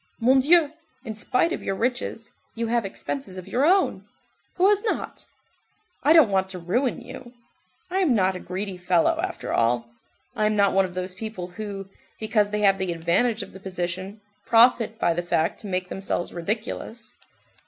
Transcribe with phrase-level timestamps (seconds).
[0.19, 0.71] Mon Dieu,
[1.05, 5.27] in spite of your riches, you have expenses of your own—who has not?
[6.01, 7.33] I don't want to ruin you,
[7.91, 9.91] I am not a greedy fellow, after all.
[10.35, 11.87] I am not one of those people who,
[12.19, 16.33] because they have the advantage of the position, profit by the fact to make themselves
[16.33, 17.13] ridiculous.